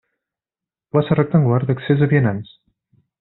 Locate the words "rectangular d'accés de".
1.19-2.07